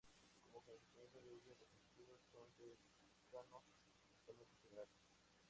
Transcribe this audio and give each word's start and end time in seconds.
Como 0.49 0.65
consecuencia 0.65 1.21
de 1.21 1.35
ello, 1.35 1.53
los 1.59 1.69
cultivos 1.69 2.19
son 2.31 2.49
de 2.57 2.75
secano, 3.21 3.63
principalmente 4.17 4.55
cereal. 4.63 4.87